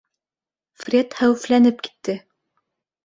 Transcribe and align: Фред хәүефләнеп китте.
Фред 0.85 1.13
хәүефләнеп 1.19 1.85
китте. 1.89 2.17